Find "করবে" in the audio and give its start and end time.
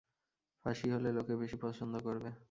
2.05-2.29